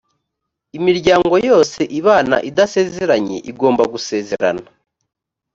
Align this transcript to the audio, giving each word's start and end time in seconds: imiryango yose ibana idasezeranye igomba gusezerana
imiryango 0.77 1.35
yose 1.49 1.79
ibana 1.99 2.37
idasezeranye 2.49 3.37
igomba 3.51 3.83
gusezerana 3.93 4.65